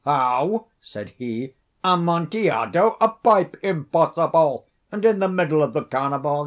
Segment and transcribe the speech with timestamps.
[0.03, 1.53] "How?" said he.
[1.83, 2.97] "Amontillado?
[2.99, 3.55] A pipe?
[3.61, 4.65] Impossible!
[4.91, 6.39] And in the middle of the carnival!"